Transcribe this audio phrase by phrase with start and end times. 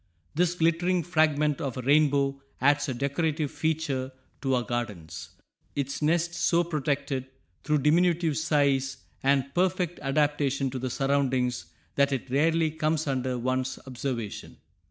[0.33, 5.29] This "glittering fragment of a rainbow" adds a decorative feature to our gardens,
[5.75, 7.27] its nest so protected
[7.63, 11.67] through diminutive size and perfect adaptation to the surroundings
[11.97, 14.57] that it rarely comes under one's observation.